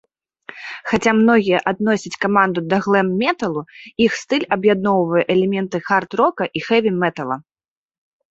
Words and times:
Хаця 0.91 1.11
многія 1.17 1.57
адносяць 1.71 2.19
каманду 2.23 2.59
да 2.71 2.77
глэм-металу, 2.85 3.61
іх 4.07 4.11
стыль 4.21 4.47
аб'ядноўвае 4.57 5.23
элементы 5.33 5.77
хард-рока 5.91 6.43
і 6.61 6.65
хэві-метала. 6.69 7.35